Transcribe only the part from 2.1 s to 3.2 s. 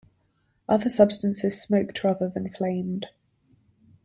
than flamed.